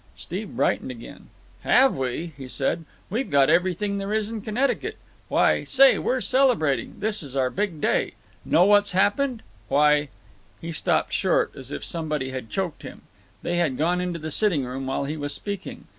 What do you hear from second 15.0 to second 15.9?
he was speaking.